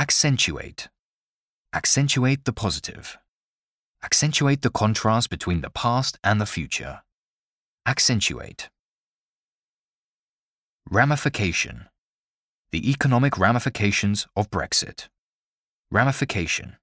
[0.00, 0.88] Accentuate.
[1.74, 3.18] Accentuate the positive.
[4.02, 7.02] Accentuate the contrast between the past and the future.
[7.84, 8.70] Accentuate.
[10.88, 11.90] Ramification.
[12.72, 15.08] The economic ramifications of Brexit.
[15.90, 16.78] Ramification.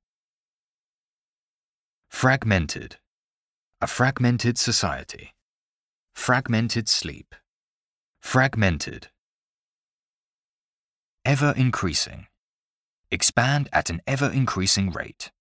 [2.11, 2.97] Fragmented.
[3.81, 5.33] A fragmented society.
[6.13, 7.33] Fragmented sleep.
[8.21, 9.07] Fragmented.
[11.25, 12.27] Ever increasing.
[13.09, 15.31] Expand at an ever increasing rate.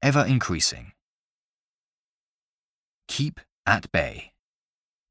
[0.00, 0.92] Ever increasing.
[3.08, 4.32] Keep at bay.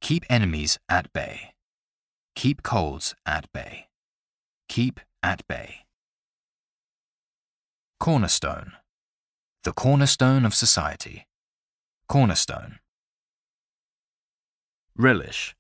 [0.02, 1.54] Keep enemies at bay.
[2.36, 3.88] Keep colds at bay.
[4.70, 5.86] Keep at bay.
[8.00, 8.74] Cornerstone.
[9.64, 11.28] The cornerstone of society.
[12.08, 12.80] Cornerstone.
[14.98, 15.56] Relish.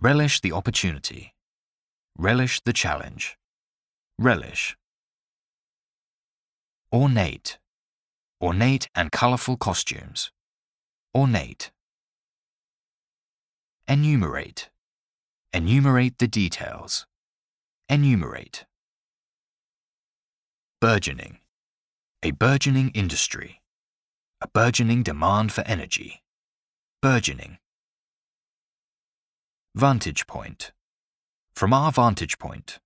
[0.00, 1.34] Relish the opportunity.
[2.16, 3.36] Relish the challenge.
[4.18, 4.76] Relish.
[6.94, 7.58] Ornate.
[8.40, 10.30] Ornate and colorful costumes.
[11.12, 11.72] Ornate.
[13.88, 14.70] Enumerate.
[15.52, 17.04] Enumerate the details.
[17.88, 18.64] Enumerate.
[20.80, 21.38] Burgeoning.
[22.22, 23.60] A burgeoning industry.
[24.40, 26.22] A burgeoning demand for energy.
[27.02, 27.58] Burgeoning.
[29.74, 30.70] Vantage point.
[31.56, 32.78] From our vantage point.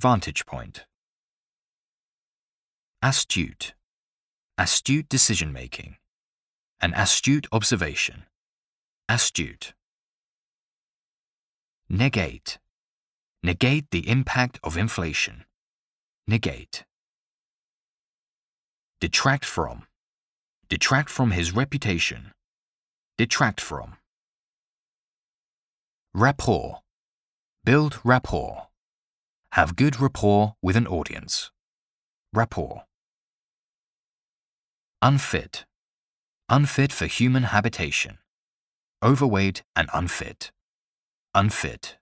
[0.00, 0.84] Vantage point.
[3.02, 3.72] Astute.
[4.58, 5.96] Astute decision making.
[6.82, 8.24] An astute observation.
[9.08, 9.72] Astute.
[11.88, 12.58] Negate.
[13.42, 15.46] Negate the impact of inflation.
[16.28, 16.84] Negate.
[19.00, 19.86] Detract from.
[20.68, 22.32] Detract from his reputation.
[23.16, 23.96] Detract from.
[26.12, 26.80] Rapport.
[27.64, 28.66] Build rapport.
[29.52, 31.50] Have good rapport with an audience.
[32.34, 32.84] Rapport.
[35.02, 35.64] Unfit.
[36.50, 38.18] Unfit for human habitation.
[39.02, 40.52] Overweight and unfit.
[41.34, 41.96] Unfit.